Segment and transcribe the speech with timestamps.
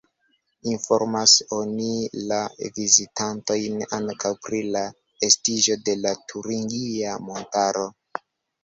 [0.69, 1.89] Informas oni
[2.31, 2.39] la
[2.79, 4.85] vizitantojn ankaŭ pri la
[5.31, 7.89] estiĝo de la turingia montaro.